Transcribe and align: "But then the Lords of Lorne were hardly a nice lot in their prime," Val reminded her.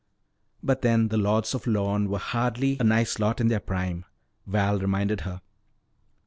"But 0.63 0.81
then 0.81 1.09
the 1.09 1.17
Lords 1.19 1.53
of 1.53 1.67
Lorne 1.67 2.09
were 2.09 2.17
hardly 2.17 2.75
a 2.79 2.83
nice 2.83 3.19
lot 3.19 3.39
in 3.39 3.49
their 3.49 3.59
prime," 3.59 4.05
Val 4.47 4.79
reminded 4.79 5.21
her. 5.21 5.41